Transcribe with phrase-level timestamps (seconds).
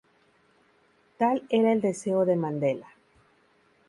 [1.19, 2.87] Tal era el deseo de Mandela.